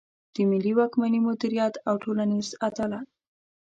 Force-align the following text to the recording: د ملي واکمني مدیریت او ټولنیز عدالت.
د 0.33 0.35
ملي 0.49 0.71
واکمني 0.79 1.19
مدیریت 1.27 1.73
او 1.87 1.95
ټولنیز 2.03 2.47
عدالت. 2.67 3.07